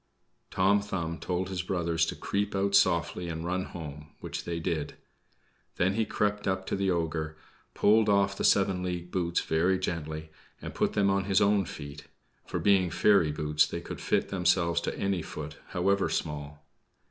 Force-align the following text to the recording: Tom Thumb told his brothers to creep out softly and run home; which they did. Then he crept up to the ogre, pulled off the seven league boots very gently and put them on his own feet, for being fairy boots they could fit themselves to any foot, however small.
Tom 0.49 0.81
Thumb 0.81 1.19
told 1.19 1.49
his 1.49 1.61
brothers 1.61 2.07
to 2.07 2.15
creep 2.15 2.55
out 2.55 2.73
softly 2.73 3.27
and 3.29 3.45
run 3.45 3.65
home; 3.65 4.07
which 4.19 4.45
they 4.45 4.59
did. 4.59 4.95
Then 5.75 5.93
he 5.93 6.05
crept 6.07 6.47
up 6.47 6.65
to 6.65 6.75
the 6.75 6.89
ogre, 6.89 7.37
pulled 7.75 8.09
off 8.09 8.35
the 8.35 8.43
seven 8.43 8.81
league 8.81 9.11
boots 9.11 9.41
very 9.41 9.77
gently 9.77 10.31
and 10.59 10.73
put 10.73 10.93
them 10.93 11.11
on 11.11 11.25
his 11.25 11.39
own 11.39 11.65
feet, 11.65 12.07
for 12.47 12.57
being 12.59 12.89
fairy 12.89 13.31
boots 13.31 13.67
they 13.67 13.79
could 13.79 14.01
fit 14.01 14.29
themselves 14.29 14.81
to 14.81 14.97
any 14.97 15.21
foot, 15.21 15.57
however 15.67 16.09
small. 16.09 16.65